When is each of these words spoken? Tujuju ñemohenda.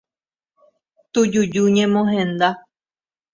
Tujuju 1.11 1.63
ñemohenda. 1.75 2.49